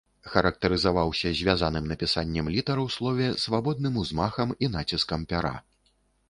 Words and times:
Характарызаваўся 0.33 1.31
звязаным 1.39 1.85
напісаннем 1.91 2.49
літар 2.55 2.81
у 2.85 2.85
слове, 2.95 3.27
свабодным 3.45 4.01
узмахам 4.05 4.57
і 4.67 4.71
націскам 4.79 5.29
пяра. 5.35 5.55